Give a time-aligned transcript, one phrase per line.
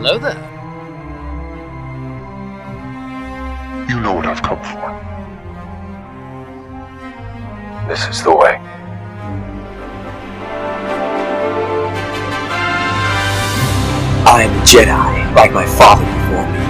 [0.00, 0.38] Hello there.
[3.88, 4.94] You know what I've come for.
[7.88, 8.60] This is the way.
[14.24, 16.68] I am a Jedi, like my father before me.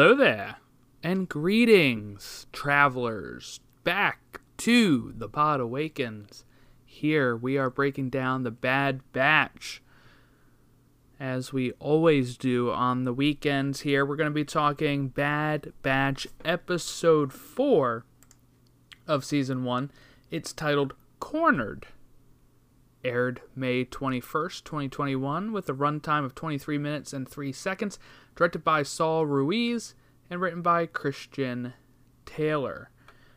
[0.00, 0.56] Hello there,
[1.02, 6.46] and greetings, travelers, back to the Pod Awakens.
[6.86, 9.82] Here we are breaking down the Bad Batch.
[11.20, 16.26] As we always do on the weekends, here we're going to be talking Bad Batch
[16.46, 18.06] Episode 4
[19.06, 19.90] of Season 1.
[20.30, 21.88] It's titled Cornered.
[23.04, 27.98] Aired May 21st, 2021, with a runtime of 23 minutes and 3 seconds
[28.36, 29.94] directed by Saul Ruiz
[30.28, 31.74] and written by Christian
[32.26, 32.90] Taylor.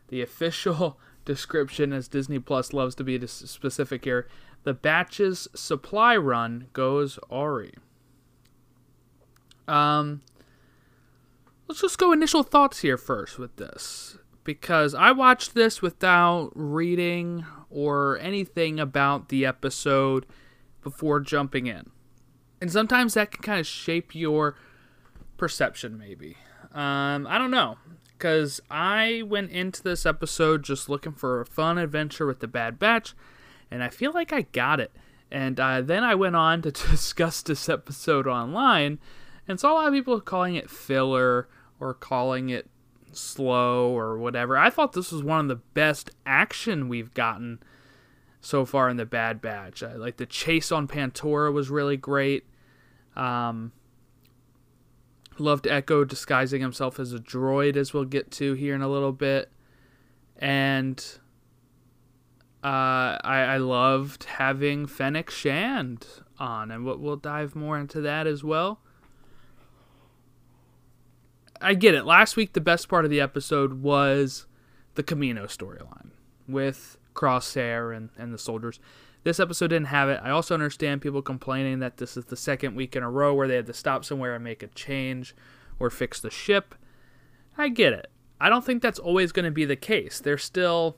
[0.10, 4.28] The official description, as Disney Plus loves to be specific here,
[4.64, 7.74] the batch's supply run goes Ori.
[9.68, 10.22] Um,
[11.68, 17.46] let's just go initial thoughts here first with this because I watched this without reading
[17.70, 20.26] or anything about the episode
[20.82, 21.90] before jumping in.
[22.62, 24.56] And sometimes that can kind of shape your
[25.38, 26.38] perception, maybe.
[26.74, 27.78] Um, I don't know.
[28.18, 32.80] Because I went into this episode just looking for a fun adventure with the Bad
[32.80, 33.14] Batch,
[33.70, 34.92] and I feel like I got it.
[35.30, 39.00] And uh, then I went on to discuss this episode online,
[39.46, 41.50] and saw a lot of people calling it filler
[41.82, 42.70] or calling it
[43.16, 44.58] slow or whatever.
[44.58, 47.60] I thought this was one of the best action we've gotten
[48.42, 49.84] so far in the Bad Batch.
[49.84, 52.46] I, like the chase on Pantora was really great.
[53.16, 53.72] Um,
[55.40, 59.12] loved Echo disguising himself as a droid, as we'll get to here in a little
[59.12, 59.52] bit,
[60.38, 61.20] and
[62.64, 66.06] uh, I, I loved having Fennec Shand
[66.40, 68.82] on, and we'll, we'll dive more into that as well.
[71.62, 72.06] I get it.
[72.06, 74.46] Last week, the best part of the episode was
[74.96, 76.12] the Kamino storyline
[76.48, 78.80] with Crosshair and, and the soldiers.
[79.24, 80.20] This episode didn't have it.
[80.22, 83.48] I also understand people complaining that this is the second week in a row where
[83.48, 85.34] they had to stop somewhere and make a change
[85.80, 86.76] or fix the ship.
[87.58, 88.12] I get it.
[88.42, 90.20] I don't think that's always going to be the case.
[90.20, 90.98] They're still.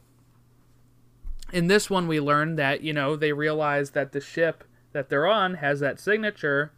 [1.53, 5.27] In this one, we learned that, you know, they realize that the ship that they're
[5.27, 6.71] on has that signature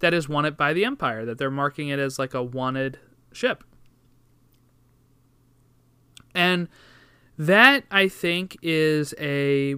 [0.00, 2.98] that is wanted by the Empire, that they're marking it as like a wanted
[3.32, 3.64] ship.
[6.34, 6.68] And
[7.38, 9.76] that, I think, is a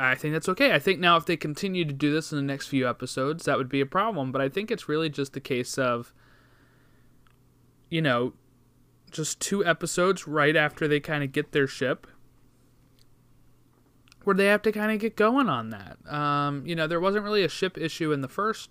[0.00, 0.72] I think that's okay.
[0.72, 3.58] I think now if they continue to do this in the next few episodes, that
[3.58, 4.32] would be a problem.
[4.32, 6.14] But I think it's really just a case of,
[7.90, 8.32] you know,
[9.10, 12.06] just two episodes right after they kind of get their ship,
[14.24, 15.98] where they have to kind of get going on that.
[16.10, 18.70] Um, you know, there wasn't really a ship issue in the first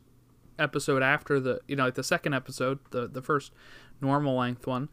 [0.60, 3.54] episode after the, you know, like the second episode, the the first
[4.02, 4.90] normal length one.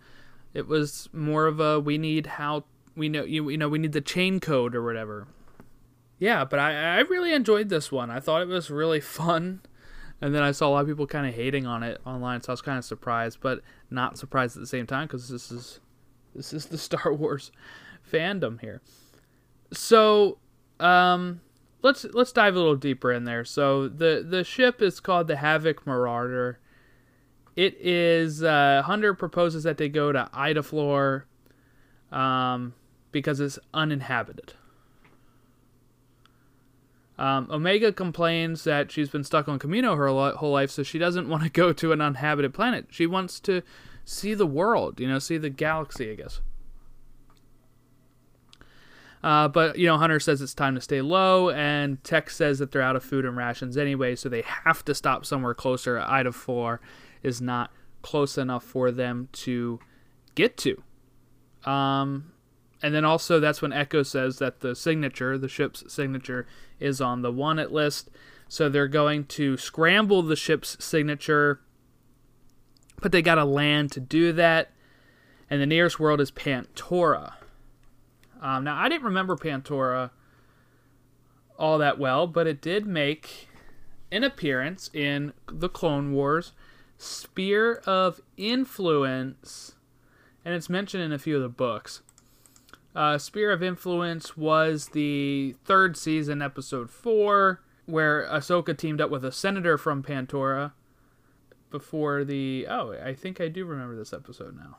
[0.54, 3.93] It was more of a we need how we know you you know we need
[3.93, 5.26] the chain code or whatever
[6.19, 8.10] yeah, but I, I really enjoyed this one.
[8.10, 9.60] I thought it was really fun.
[10.21, 12.50] And then I saw a lot of people kind of hating on it online, so
[12.50, 13.60] I was kind of surprised, but
[13.91, 15.81] not surprised at the same time because this is
[16.34, 17.53] this is the Star Wars
[18.10, 18.81] fandom here.
[19.72, 20.38] So,
[20.81, 21.43] um,
[21.87, 23.45] let's let's dive a little deeper in there.
[23.45, 26.59] So the the ship is called the Havoc Marauder.
[27.55, 31.23] It is uh, Hunter proposes that they go to Idaflor,
[32.13, 32.75] um,
[33.13, 34.53] because it's uninhabited.
[37.19, 41.29] Um, Omega complains that she's been stuck on Kamino her whole life, so she doesn't
[41.31, 42.89] want to go to an uninhabited planet.
[42.91, 43.63] She wants to
[44.05, 46.41] see the world, you know, see the galaxy, I guess.
[49.23, 52.71] Uh, but, you know, Hunter says it's time to stay low, and Tech says that
[52.71, 55.99] they're out of food and rations anyway, so they have to stop somewhere closer.
[55.99, 56.81] Ida 4
[57.23, 57.73] is not
[58.03, 59.81] close enough for them to
[60.37, 60.83] get to.
[61.65, 62.33] Um,
[62.83, 66.47] and then also that's when Echo says that the signature, the ship's signature,
[66.79, 68.11] is on the wanted list.
[68.49, 71.61] So they're going to scramble the ship's signature,
[73.01, 74.71] but they got to land to do that.
[75.51, 77.35] And the nearest world is Pantora.
[78.41, 80.11] Um, now I didn't remember Pantora
[81.59, 83.49] all that well, but it did make
[84.12, 86.53] an appearance in the Clone Wars
[86.99, 89.75] Sphere of Influence,
[90.44, 92.03] and it's mentioned in a few of the books.
[92.94, 99.25] Uh, Sphere of Influence was the third season, episode four, where Ahsoka teamed up with
[99.25, 100.73] a senator from Pantora
[101.71, 102.67] before the.
[102.69, 104.79] Oh, I think I do remember this episode now.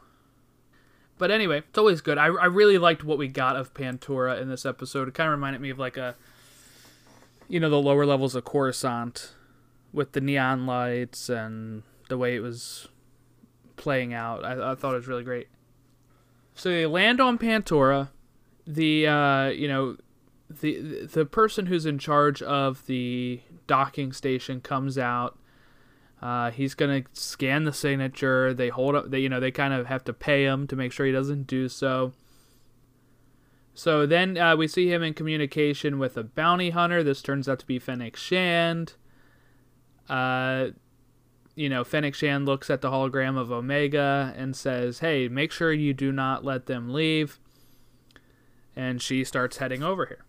[1.17, 2.17] But anyway, it's always good.
[2.17, 5.07] I, I really liked what we got of Pantora in this episode.
[5.07, 6.15] It kind of reminded me of like a,
[7.47, 9.33] you know, the lower levels of Coruscant
[9.91, 12.87] with the neon lights and the way it was
[13.77, 14.45] playing out.
[14.45, 15.47] I, I thought it was really great.
[16.53, 18.09] So they land on Pantora.
[18.65, 19.97] The uh, you know,
[20.49, 25.37] the the person who's in charge of the docking station comes out.
[26.21, 28.53] Uh, he's gonna scan the signature.
[28.53, 29.11] They hold up.
[29.11, 31.47] They you know they kind of have to pay him to make sure he doesn't
[31.47, 32.13] do so.
[33.73, 37.03] So then uh, we see him in communication with a bounty hunter.
[37.03, 38.93] This turns out to be Fennec Shand.
[40.09, 40.69] Uh,
[41.53, 45.71] you know, Fennec Shand looks at the hologram of Omega and says, Hey, make sure
[45.71, 47.39] you do not let them leave.
[48.75, 50.25] And she starts heading over here.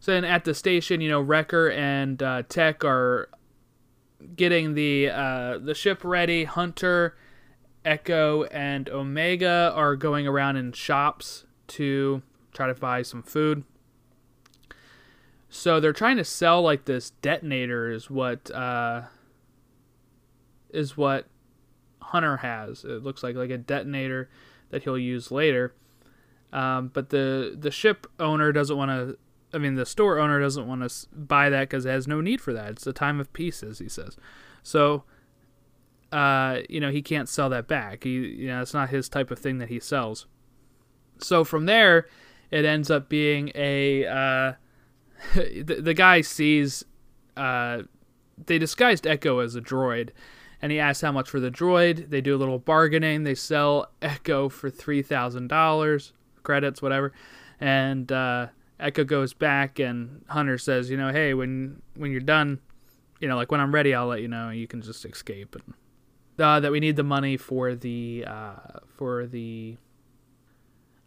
[0.00, 3.28] So then at the station, you know, Wrecker and uh, Tech are
[4.36, 6.44] getting the uh, the ship ready.
[6.44, 7.16] Hunter,
[7.84, 12.22] Echo, and Omega are going around in shops to
[12.52, 13.64] try to buy some food.
[15.48, 19.02] So they're trying to sell like this detonator is what uh,
[20.70, 21.26] is what
[22.00, 22.84] Hunter has.
[22.84, 24.30] It looks like like a detonator
[24.70, 25.74] that he'll use later.
[26.52, 29.18] Um, but the the ship owner doesn't want to.
[29.54, 32.40] I mean, the store owner doesn't want to buy that because it has no need
[32.40, 32.70] for that.
[32.70, 34.16] It's a time of peace, as he says.
[34.62, 35.04] So,
[36.10, 38.04] uh, you know, he can't sell that back.
[38.04, 40.26] He, you know, it's not his type of thing that he sells.
[41.18, 42.06] So from there,
[42.50, 44.06] it ends up being a.
[44.06, 44.52] Uh,
[45.34, 46.84] the, the guy sees.
[47.36, 47.82] Uh,
[48.46, 50.10] they disguised Echo as a droid,
[50.60, 52.10] and he asks how much for the droid.
[52.10, 53.24] They do a little bargaining.
[53.24, 56.12] They sell Echo for three thousand dollars,
[56.42, 57.12] credits, whatever,
[57.60, 58.48] and uh,
[58.82, 62.60] Echo goes back, and Hunter says, "You know, hey, when when you're done,
[63.20, 64.50] you know, like when I'm ready, I'll let you know.
[64.50, 65.74] You can just escape." And
[66.44, 69.76] uh, that we need the money for the uh, for the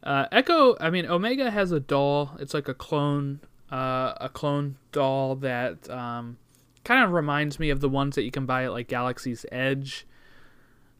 [0.03, 0.77] uh, Echo.
[0.79, 2.35] I mean, Omega has a doll.
[2.39, 3.41] It's like a clone,
[3.71, 5.89] uh, a clone doll that.
[5.89, 6.37] Um,
[6.85, 10.05] kind of reminds me of the ones that you can buy at like Galaxy's Edge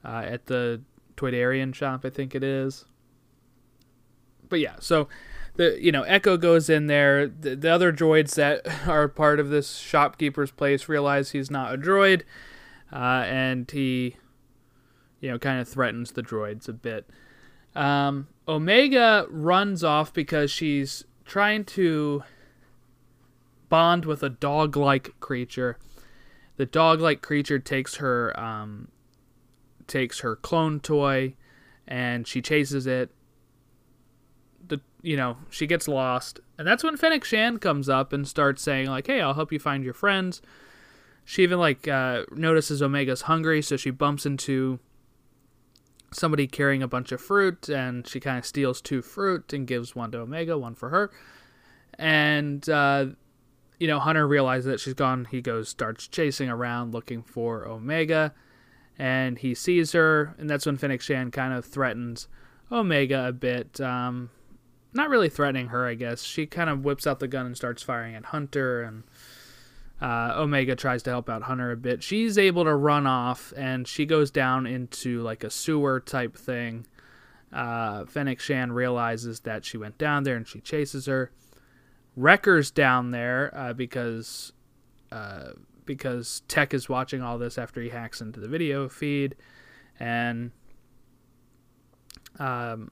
[0.03, 0.81] uh, at the
[1.15, 2.85] Toydarian shop, I think it is.
[4.49, 5.07] But yeah, so
[5.55, 7.27] the you know Echo goes in there.
[7.27, 11.77] The, the other droids that are part of this shopkeeper's place realize he's not a
[11.77, 12.23] droid,
[12.91, 14.17] uh, and he
[15.19, 17.09] you know kind of threatens the droids a bit.
[17.75, 22.23] Um, Omega runs off because she's trying to
[23.67, 25.77] bond with a dog-like creature.
[26.57, 28.89] The dog-like creature takes her um,
[29.87, 31.35] takes her clone toy,
[31.87, 33.11] and she chases it.
[35.05, 38.87] You know she gets lost, and that's when Fennec Shand comes up and starts saying
[38.87, 40.41] like, "Hey, I'll help you find your friends."
[41.23, 44.79] She even like uh, notices Omega's hungry, so she bumps into
[46.11, 49.95] somebody carrying a bunch of fruit, and she kind of steals two fruit and gives
[49.95, 51.11] one to Omega, one for her.
[51.99, 53.07] And uh,
[53.79, 55.25] you know, Hunter realizes that she's gone.
[55.29, 58.33] He goes, starts chasing around looking for Omega,
[58.97, 62.27] and he sees her, and that's when Fennec Shand kind of threatens
[62.71, 63.79] Omega a bit.
[63.79, 64.31] Um,
[64.95, 66.23] not really threatening her, I guess.
[66.23, 69.03] She kind of whips out the gun and starts firing at Hunter, and
[70.01, 72.01] uh, Omega tries to help out Hunter a bit.
[72.01, 76.87] She's able to run off, and she goes down into like a sewer type thing.
[77.51, 81.31] Uh, Fennec Shand realizes that she went down there, and she chases her.
[82.15, 84.53] Wrecker's down there uh, because
[85.11, 85.51] uh,
[85.85, 89.35] because Tech is watching all this after he hacks into the video feed,
[89.99, 90.51] and
[92.39, 92.91] um,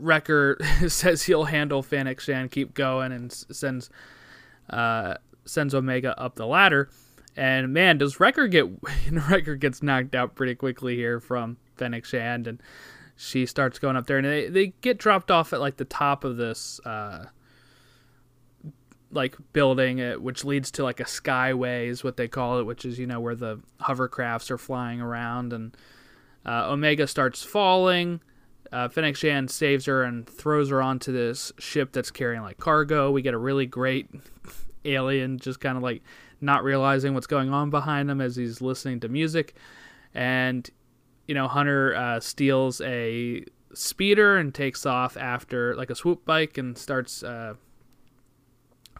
[0.00, 3.90] Wrecker says he'll handle Fennec Shand, keep going, and sends
[4.68, 5.14] uh,
[5.44, 6.90] sends Omega up the ladder.
[7.36, 8.66] And man, does Wrecker get
[9.12, 12.62] Wrecker gets knocked out pretty quickly here from Fennec Shand, and
[13.16, 16.24] she starts going up there, and they they get dropped off at like the top
[16.24, 16.80] of this.
[16.84, 17.26] Uh,
[19.12, 22.84] like building it, which leads to like a skyway is what they call it, which
[22.84, 25.76] is you know where the hovercrafts are flying around, and
[26.46, 28.20] uh, Omega starts falling.
[28.72, 33.10] Uh, Fennec Shand saves her and throws her onto this ship that's carrying like cargo.
[33.10, 34.08] We get a really great
[34.84, 36.02] alien just kind of like
[36.40, 39.54] not realizing what's going on behind him as he's listening to music,
[40.14, 40.68] and
[41.26, 46.56] you know Hunter uh, steals a speeder and takes off after like a swoop bike
[46.56, 47.54] and starts uh,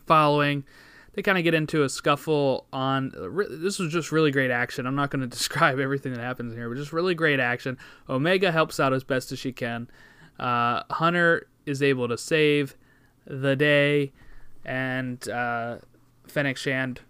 [0.06, 0.64] following.
[1.14, 3.12] They kind of get into a scuffle on.
[3.50, 4.86] This was just really great action.
[4.86, 7.78] I'm not going to describe everything that happens here, but just really great action.
[8.08, 9.88] Omega helps out as best as she can.
[10.38, 12.76] Uh, Hunter is able to save
[13.26, 14.12] the day,
[14.64, 15.78] and uh,
[16.26, 17.00] Fennec Shand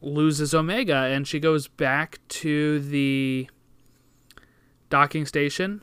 [0.00, 3.48] loses Omega, and she goes back to the
[4.90, 5.82] docking station.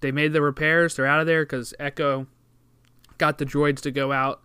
[0.00, 0.96] They made the repairs.
[0.96, 2.26] They're out of there because Echo
[3.18, 4.42] got the droids to go out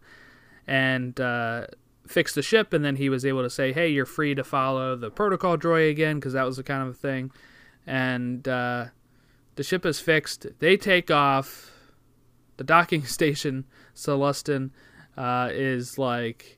[0.68, 1.68] and uh,
[2.08, 4.96] fix the ship, and then he was able to say, "Hey, you're free to follow
[4.96, 7.32] the protocol droid again," because that was the kind of thing.
[7.86, 8.88] And uh,
[9.56, 10.46] the ship is fixed.
[10.60, 11.72] They take off.
[12.58, 14.72] The docking station, Sullustan,
[15.16, 16.58] uh, is like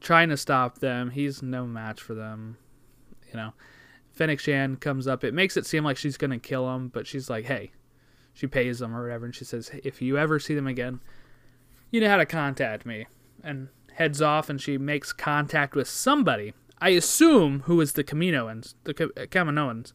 [0.00, 1.10] trying to stop them.
[1.10, 2.58] He's no match for them.
[3.30, 3.52] You know,
[4.10, 5.24] Fennec Shand comes up.
[5.24, 7.72] It makes it seem like she's gonna kill him, but she's like, "Hey,"
[8.34, 11.00] she pays them or whatever, and she says, "If you ever see them again,
[11.90, 13.06] you know how to contact me."
[13.42, 16.54] And heads off, and she makes contact with somebody.
[16.78, 19.92] I assume who is the Kaminoans, the Kaminoans.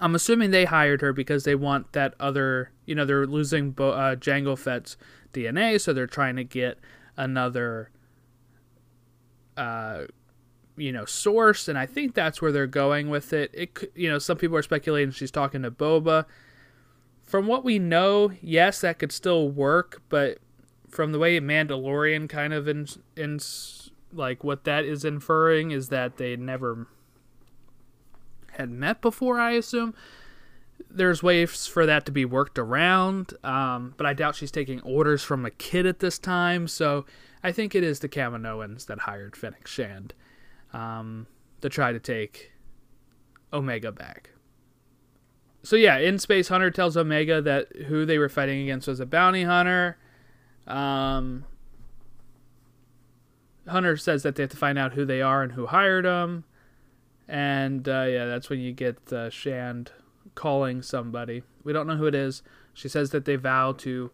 [0.00, 3.92] I'm assuming they hired her because they want that other, you know, they're losing Bo-
[3.92, 4.96] uh, Jango Fett's
[5.32, 6.78] DNA, so they're trying to get
[7.16, 7.90] another,
[9.56, 10.04] uh,
[10.76, 13.50] you know, source, and I think that's where they're going with it.
[13.54, 16.26] It, you know, some people are speculating she's talking to Boba.
[17.22, 20.38] From what we know, yes, that could still work, but
[20.88, 23.38] from the way Mandalorian kind of in, in
[24.12, 26.86] like what that is inferring is that they never
[28.52, 29.94] had met before, I assume.
[30.90, 35.22] There's ways for that to be worked around, um, but I doubt she's taking orders
[35.22, 36.66] from a kid at this time.
[36.66, 37.04] So
[37.42, 40.14] I think it is the Kaminoans that hired Fennec Shand
[40.72, 41.26] um,
[41.60, 42.52] to try to take
[43.52, 44.30] Omega back.
[45.62, 49.06] So yeah, in space, Hunter tells Omega that who they were fighting against was a
[49.06, 49.98] bounty hunter.
[50.68, 51.44] Um,
[53.66, 56.44] Hunter says that they have to find out who they are and who hired them.
[57.26, 59.92] And uh, yeah, that's when you get uh, Shand
[60.34, 61.42] calling somebody.
[61.64, 62.42] We don't know who it is.
[62.72, 64.10] She says that they vow to,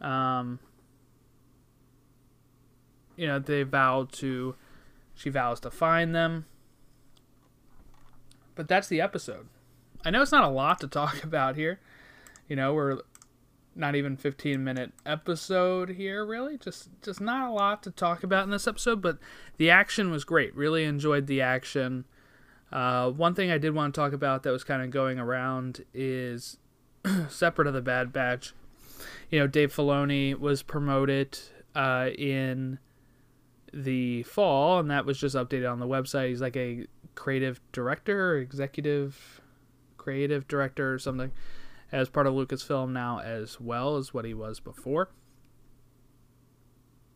[0.00, 0.60] um,
[3.16, 4.54] you know, they vow to,
[5.14, 6.46] she vows to find them.
[8.54, 9.48] But that's the episode.
[10.04, 11.80] I know it's not a lot to talk about here.
[12.48, 13.00] You know, we're
[13.78, 18.44] not even 15 minute episode here really just just not a lot to talk about
[18.44, 19.18] in this episode but
[19.56, 22.04] the action was great really enjoyed the action
[22.70, 25.84] uh, one thing I did want to talk about that was kind of going around
[25.94, 26.58] is
[27.28, 28.52] separate of the Bad Batch.
[29.30, 31.38] You know, Dave Filoni was promoted
[31.74, 32.78] uh, in
[33.72, 36.28] the fall, and that was just updated on the website.
[36.28, 39.40] He's like a creative director executive
[39.96, 41.32] creative director or something
[41.90, 45.10] as part of Lucasfilm now, as well as what he was before.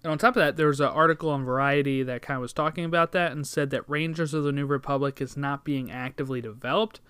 [0.02, 2.52] And on top of that, there was an article on Variety that kind of was
[2.52, 6.40] talking about that and said that Rangers of the New Republic is not being actively
[6.40, 7.00] developed.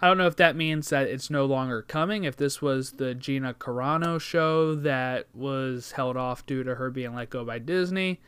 [0.00, 2.24] I don't know if that means that it's no longer coming.
[2.24, 7.14] If this was the Gina Carano show that was held off due to her being
[7.14, 8.20] let go by Disney,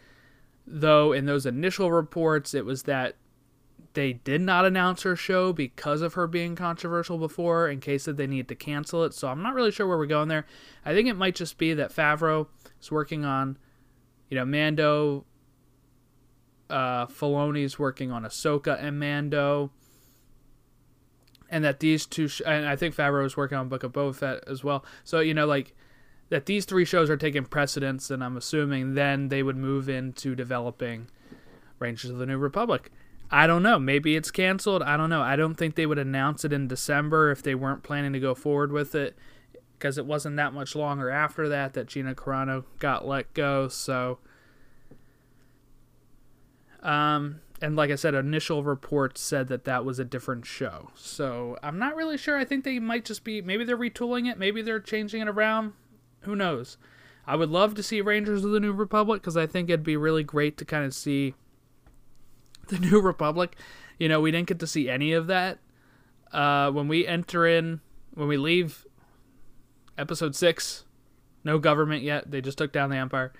[0.66, 3.16] though in those initial reports it was that
[3.94, 8.16] they did not announce her show because of her being controversial before in case that
[8.16, 9.14] they need to cancel it.
[9.14, 10.46] So I'm not really sure where we're going there.
[10.84, 12.46] I think it might just be that Favreau
[12.80, 13.58] is working on
[14.32, 15.26] you know, Mando,
[16.70, 19.70] uh, Filoni's working on Ahsoka and Mando,
[21.50, 24.14] and that these two, sh- and I think Favreau is working on Book of Boba
[24.14, 24.86] Fett as well.
[25.04, 25.74] So you know, like
[26.30, 30.34] that these three shows are taking precedence, and I'm assuming then they would move into
[30.34, 31.08] developing
[31.78, 32.90] Rangers of the New Republic.
[33.32, 33.78] I don't know.
[33.78, 34.82] Maybe it's canceled.
[34.82, 35.22] I don't know.
[35.22, 38.34] I don't think they would announce it in December if they weren't planning to go
[38.34, 39.16] forward with it
[39.78, 43.68] because it wasn't that much longer after that that Gina Carano got let go.
[43.68, 44.18] So,
[46.82, 50.90] um, and like I said, initial reports said that that was a different show.
[50.94, 52.36] So I'm not really sure.
[52.36, 55.72] I think they might just be maybe they're retooling it, maybe they're changing it around.
[56.20, 56.76] Who knows?
[57.26, 59.96] I would love to see Rangers of the New Republic because I think it'd be
[59.96, 61.34] really great to kind of see
[62.68, 63.56] the New Republic.
[63.98, 65.58] You know, we didn't get to see any of that.
[66.32, 67.80] Uh, when we enter in,
[68.14, 68.86] when we leave
[69.98, 70.84] episode six,
[71.44, 72.30] no government yet.
[72.30, 73.32] They just took down the Empire.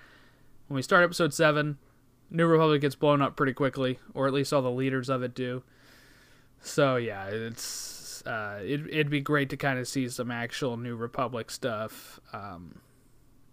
[0.67, 1.77] When we start episode seven,
[2.29, 5.35] New Republic gets blown up pretty quickly, or at least all the leaders of it
[5.35, 5.63] do.
[6.61, 10.95] So yeah, it's uh, it, it'd be great to kind of see some actual New
[10.95, 12.79] Republic stuff um,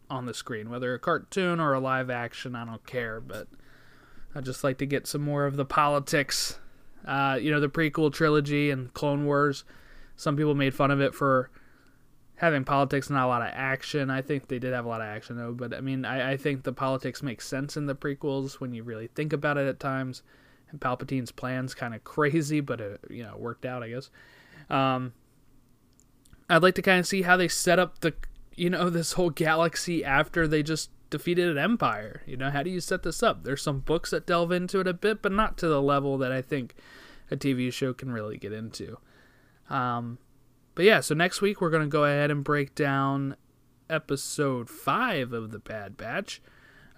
[0.08, 2.54] on the screen, whether a cartoon or a live action.
[2.54, 3.48] I don't care, but
[4.34, 6.58] I'd just like to get some more of the politics.
[7.04, 9.64] Uh, you know, the prequel trilogy and Clone Wars.
[10.16, 11.50] Some people made fun of it for
[12.40, 14.08] having politics not a lot of action.
[14.08, 16.37] I think they did have a lot of action though, but I mean, I, I
[16.38, 19.78] think the politics make sense in the prequels when you really think about it at
[19.78, 20.22] times.
[20.70, 24.08] And Palpatine's plan's kind of crazy, but it you know worked out, I guess.
[24.70, 25.12] Um,
[26.49, 28.14] I'd like to kind of see how they set up the
[28.56, 32.22] you know this whole galaxy after they just defeated an empire.
[32.26, 33.44] You know, how do you set this up?
[33.44, 36.32] There's some books that delve into it a bit, but not to the level that
[36.32, 36.74] I think
[37.30, 38.98] a TV show can really get into.
[39.68, 40.18] Um,
[40.74, 43.36] but yeah, so next week we're going to go ahead and break down
[43.88, 46.40] episode 5 of The Bad Batch.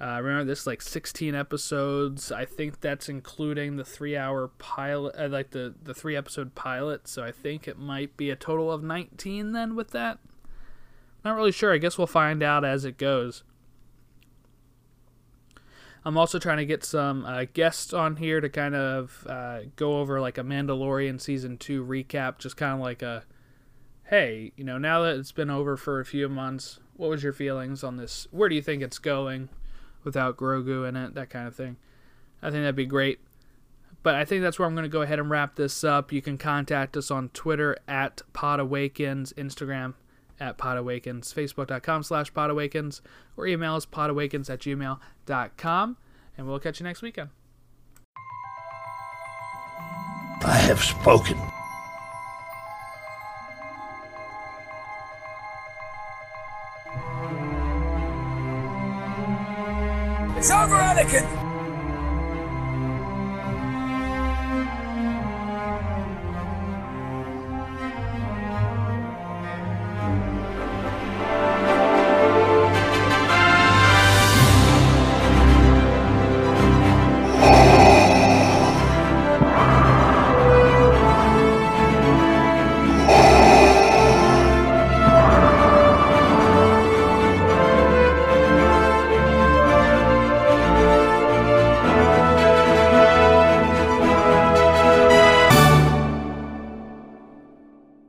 [0.01, 2.33] Uh, remember, this like 16 episodes.
[2.33, 7.07] I think that's including the three hour pilot, uh, like the, the three episode pilot.
[7.07, 10.19] So I think it might be a total of 19 then with that.
[11.25, 11.73] Not really sure.
[11.73, 13.45] I guess we'll find out as it goes.
[16.05, 20.01] I'm also trying to get some uh, guests on here to kind of uh, go
[20.01, 23.25] over like a Mandalorian season two recap, just kind of like a
[24.13, 27.33] hey, you know, now that it's been over for a few months, what was your
[27.33, 28.29] feelings on this?
[28.31, 29.49] Where do you think it's going
[30.05, 31.15] without Grogu in it?
[31.15, 31.77] That kind of thing.
[32.43, 33.21] I think that'd be great.
[34.03, 36.13] But I think that's where I'm going to go ahead and wrap this up.
[36.13, 39.95] You can contact us on Twitter at Pod Awakens, Instagram
[40.41, 43.01] at podawakens, Facebook.com slash podawakens,
[43.37, 45.97] or email us podawakens at gmail.com.
[46.37, 47.31] And we'll catch you next weekend.
[50.45, 51.39] I have spoken.
[60.37, 61.52] It's over, Anakin!